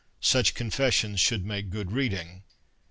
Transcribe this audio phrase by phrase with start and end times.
[0.23, 2.41] Such confessions should make good reading.